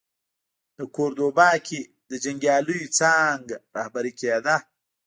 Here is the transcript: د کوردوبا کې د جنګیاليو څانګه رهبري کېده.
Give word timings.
د 0.77 0.79
کوردوبا 0.95 1.49
کې 1.67 1.79
د 2.09 2.11
جنګیاليو 2.23 2.91
څانګه 2.99 3.55
رهبري 3.77 4.11
کېده. 4.19 4.55